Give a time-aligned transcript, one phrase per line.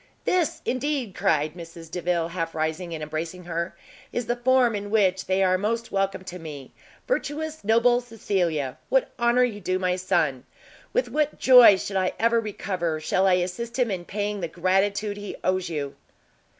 [0.25, 3.75] "This, indeed," cried Mrs Delvile, half rising and embracing her,
[4.11, 6.73] "is the form in which they are most welcome to me!
[7.07, 8.79] virtuous, noble Cecilia!
[8.89, 10.43] what honour you do my son!
[10.91, 15.17] with what joy, should I ever recover, shall I assist him in paying the gratitude
[15.17, 15.93] he owes you!"